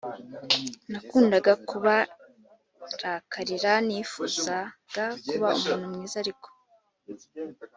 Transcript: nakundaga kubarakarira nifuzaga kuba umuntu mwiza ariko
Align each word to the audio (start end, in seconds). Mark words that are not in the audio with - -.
nakundaga 0.91 1.53
kubarakarira 1.69 3.73
nifuzaga 3.87 5.05
kuba 5.27 5.47
umuntu 5.57 5.85
mwiza 5.93 6.15
ariko 6.23 6.47